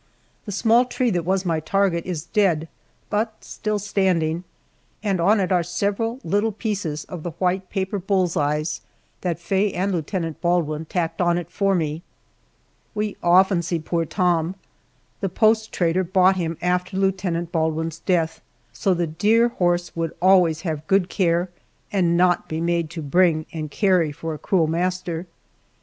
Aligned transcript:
The 0.45 0.51
small 0.51 0.85
tree 0.85 1.11
that 1.11 1.25
was 1.25 1.45
my 1.45 1.59
target 1.59 2.07
is 2.07 2.23
dead 2.25 2.67
but 3.11 3.43
still 3.43 3.77
standing, 3.77 4.43
and 5.03 5.21
on 5.21 5.39
it 5.39 5.51
are 5.51 5.61
several 5.61 6.19
little 6.23 6.51
pieces 6.51 7.03
of 7.05 7.21
the 7.21 7.33
white 7.37 7.69
paper 7.69 7.99
bull's 7.99 8.35
eyes 8.35 8.81
that 9.21 9.37
Faye 9.39 9.71
and 9.73 9.91
Lieutenant 9.91 10.41
Baldwin 10.41 10.85
tacked 10.85 11.21
on 11.21 11.37
it 11.37 11.51
for 11.51 11.75
me. 11.75 12.01
We 12.95 13.15
often 13.21 13.61
see 13.61 13.77
poor 13.77 14.05
Tom. 14.05 14.55
The 15.19 15.29
post 15.29 15.71
trader 15.71 16.03
bought 16.03 16.35
him 16.35 16.57
after 16.63 16.97
Lieutenant 16.97 17.51
Baldwin's 17.51 17.99
death, 17.99 18.41
so 18.73 18.95
the 18.95 19.05
dear 19.05 19.49
horse 19.49 19.95
would 19.95 20.15
always 20.19 20.61
have 20.61 20.87
good 20.87 21.09
care 21.09 21.51
and 21.93 22.17
not 22.17 22.49
be 22.49 22.59
made 22.59 22.89
to 22.89 23.03
bring 23.03 23.45
and 23.53 23.69
carry 23.69 24.11
for 24.11 24.33
a 24.33 24.39
cruel 24.39 24.65
master. 24.65 25.27